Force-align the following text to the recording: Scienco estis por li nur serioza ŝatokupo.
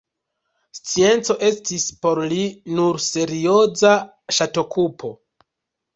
Scienco 0.77 1.35
estis 1.49 1.85
por 2.05 2.21
li 2.33 2.41
nur 2.79 2.99
serioza 3.09 3.95
ŝatokupo. 4.39 5.17